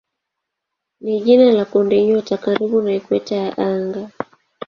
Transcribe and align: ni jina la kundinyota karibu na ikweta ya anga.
ni 1.01 1.21
jina 1.21 1.51
la 1.51 1.65
kundinyota 1.65 2.37
karibu 2.37 2.81
na 2.81 2.93
ikweta 2.95 3.35
ya 3.35 3.57
anga. 3.57 4.09